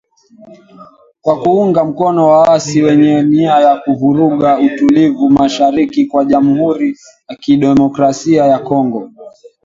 [1.21, 6.97] Kwa kuunga mkono waasi wenye nia ya kuvuruga utulivu Mashariki mwa Jamhuri
[7.29, 9.09] ya kidemokrasia ya Kongo.